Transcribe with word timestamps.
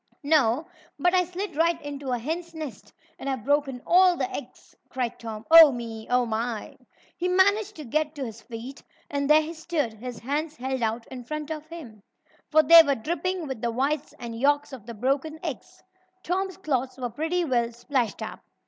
"No, 0.23 0.65
but 0.97 1.13
I 1.13 1.25
slid 1.25 1.55
right 1.55 1.79
into 1.79 2.09
a 2.09 2.17
hen's 2.17 2.55
nest, 2.55 2.91
and 3.19 3.29
I've 3.29 3.43
broken 3.43 3.83
all 3.85 4.17
the 4.17 4.27
eggs!" 4.35 4.75
cried 4.89 5.19
Tom. 5.19 5.45
"Oh, 5.51 5.71
me! 5.71 6.07
Oh, 6.09 6.25
my!" 6.25 6.75
He 7.15 7.27
managed 7.27 7.75
to 7.75 7.83
get 7.85 8.15
to 8.15 8.25
his 8.25 8.41
feet, 8.41 8.81
and 9.11 9.29
there 9.29 9.43
he 9.43 9.53
stood, 9.53 9.93
his 9.93 10.17
hands 10.17 10.55
held 10.57 10.81
out 10.81 11.05
in 11.11 11.23
front 11.23 11.51
of 11.51 11.67
him, 11.67 12.01
for 12.49 12.63
they 12.63 12.81
were 12.81 12.95
dripping 12.95 13.45
with 13.45 13.61
the 13.61 13.69
whites 13.69 14.15
and 14.17 14.39
yolks 14.39 14.73
of 14.73 14.87
the 14.87 14.95
broken 14.95 15.39
eggs. 15.45 15.83
Tom's 16.23 16.57
clothes 16.57 16.97
were 16.97 17.11
pretty 17.11 17.45
well 17.45 17.71
splashed 17.71 18.23
up. 18.23 18.39